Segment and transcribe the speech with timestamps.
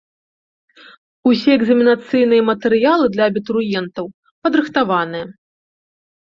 [1.31, 4.05] Усе экзаменацыйныя матэрыялы для абітурыентаў
[4.49, 5.25] падрыхтаваныя.